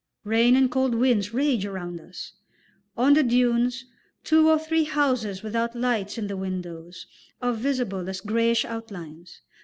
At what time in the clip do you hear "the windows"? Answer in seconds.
6.25-7.05